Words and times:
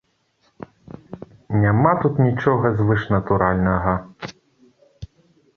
Няма 1.65 1.91
тут 2.05 2.23
нічога 2.29 2.65
звышнатуральнага. 2.81 3.93